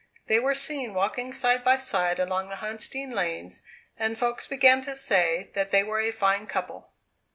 [0.25, 3.61] They were seen walking side by side along the Huntsdean lanes,
[3.99, 6.91] and folks began to say that they were a fine couple.